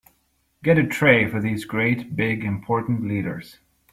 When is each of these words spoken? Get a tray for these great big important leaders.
Get 0.63 0.79
a 0.79 0.87
tray 0.87 1.29
for 1.29 1.39
these 1.39 1.63
great 1.63 2.15
big 2.15 2.43
important 2.43 3.07
leaders. 3.07 3.59